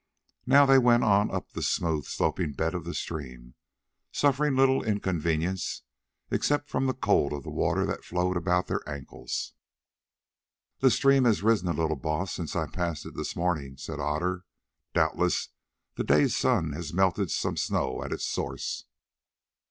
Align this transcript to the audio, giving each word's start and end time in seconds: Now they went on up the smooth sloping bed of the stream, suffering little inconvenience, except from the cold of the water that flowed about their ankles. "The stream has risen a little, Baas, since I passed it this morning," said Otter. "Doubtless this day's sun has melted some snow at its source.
Now 0.47 0.65
they 0.65 0.79
went 0.79 1.03
on 1.03 1.29
up 1.29 1.51
the 1.51 1.61
smooth 1.61 2.05
sloping 2.05 2.53
bed 2.53 2.73
of 2.73 2.85
the 2.85 2.95
stream, 2.95 3.53
suffering 4.11 4.55
little 4.55 4.83
inconvenience, 4.83 5.83
except 6.31 6.71
from 6.71 6.87
the 6.87 6.95
cold 6.95 7.33
of 7.33 7.43
the 7.43 7.51
water 7.51 7.85
that 7.85 8.03
flowed 8.03 8.35
about 8.35 8.65
their 8.65 8.81
ankles. 8.89 9.53
"The 10.79 10.89
stream 10.89 11.25
has 11.25 11.43
risen 11.43 11.67
a 11.67 11.73
little, 11.73 11.97
Baas, 11.97 12.31
since 12.31 12.55
I 12.55 12.65
passed 12.65 13.05
it 13.05 13.13
this 13.15 13.35
morning," 13.35 13.77
said 13.77 13.99
Otter. 13.99 14.43
"Doubtless 14.95 15.49
this 15.95 16.07
day's 16.07 16.35
sun 16.35 16.73
has 16.73 16.91
melted 16.95 17.29
some 17.29 17.55
snow 17.55 18.03
at 18.03 18.11
its 18.11 18.25
source. 18.25 18.85